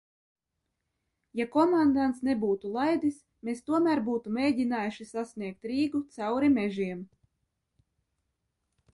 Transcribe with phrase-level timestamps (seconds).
[1.39, 3.19] Ja komandants nebūtu laidis,
[3.49, 7.05] mēs tomēr būtu mēģinājuši sasniegt Rīgu, cauri mežiem.